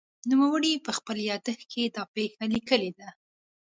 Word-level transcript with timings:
نوموړي 0.29 0.73
په 0.85 0.91
خپل 0.97 1.17
یادښت 1.29 1.63
کې 1.71 1.83
دا 1.95 2.03
پېښه 2.15 2.43
لیکلې 2.53 2.91
ده. 2.99 3.09